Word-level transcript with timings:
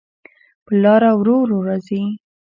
پر 0.65 0.73
لاره 0.83 1.11
ورو، 1.15 1.35
ورو 1.41 1.57
راځې 1.67 2.01